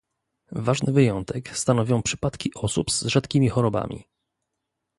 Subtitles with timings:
[0.55, 4.03] Ważny wyjątek stanowią przypadki osób z rzadkimi chorobami